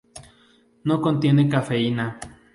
No 0.83 0.99
contiene 0.99 1.47
cafeína. 1.47 2.17